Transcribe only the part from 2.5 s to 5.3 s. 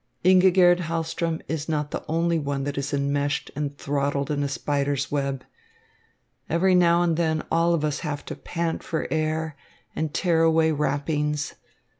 that is enmeshed and throttled in a spider's